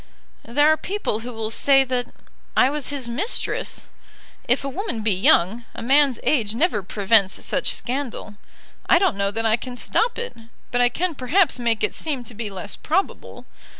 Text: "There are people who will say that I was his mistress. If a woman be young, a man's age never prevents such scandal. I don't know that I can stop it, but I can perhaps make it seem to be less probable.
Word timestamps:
"There 0.43 0.67
are 0.71 0.77
people 0.77 1.19
who 1.19 1.31
will 1.31 1.51
say 1.51 1.83
that 1.83 2.07
I 2.57 2.71
was 2.71 2.89
his 2.89 3.07
mistress. 3.07 3.81
If 4.47 4.63
a 4.63 4.67
woman 4.67 5.01
be 5.03 5.13
young, 5.13 5.65
a 5.75 5.83
man's 5.83 6.19
age 6.23 6.55
never 6.55 6.81
prevents 6.81 7.45
such 7.45 7.75
scandal. 7.75 8.33
I 8.89 8.97
don't 8.97 9.15
know 9.15 9.29
that 9.29 9.45
I 9.45 9.57
can 9.57 9.77
stop 9.77 10.17
it, 10.17 10.35
but 10.71 10.81
I 10.81 10.89
can 10.89 11.13
perhaps 11.13 11.59
make 11.59 11.83
it 11.83 11.93
seem 11.93 12.23
to 12.23 12.33
be 12.33 12.49
less 12.49 12.75
probable. 12.75 13.45